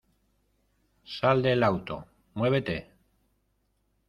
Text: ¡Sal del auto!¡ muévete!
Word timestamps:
¡Sal 1.03 1.43
del 1.43 1.61
auto!¡ 1.61 2.07
muévete! 2.33 2.89